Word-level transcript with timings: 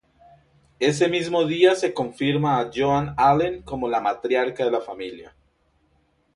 Ese 0.79 1.07
mismo 1.09 1.45
día 1.45 1.75
se 1.75 1.93
confirma 1.93 2.59
a 2.59 2.71
Joan 2.73 3.13
Allen 3.17 3.61
como 3.61 3.87
la 3.87 4.01
matriarca 4.01 4.65
de 4.65 4.71
la 4.71 4.81
familia. 4.81 5.35